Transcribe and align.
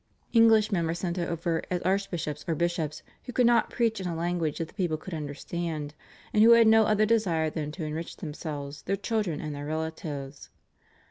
Englishmen 0.33 0.87
were 0.87 0.95
sent 0.95 1.19
over 1.19 1.61
as 1.69 1.79
archbishops 1.83 2.43
or 2.47 2.55
bishops, 2.55 3.03
who 3.25 3.31
could 3.31 3.45
not 3.45 3.69
preach 3.69 4.01
in 4.01 4.07
a 4.07 4.15
language 4.15 4.57
that 4.57 4.67
the 4.69 4.73
people 4.73 4.97
could 4.97 5.13
understand, 5.13 5.93
and 6.33 6.41
who 6.43 6.53
had 6.53 6.65
no 6.65 6.85
other 6.85 7.05
desire 7.05 7.51
than 7.51 7.71
to 7.71 7.83
enrich 7.85 8.17
themselves, 8.17 8.81
their 8.81 8.95
children, 8.95 9.39
and 9.39 9.53
their 9.53 9.67
relatives. 9.67 10.49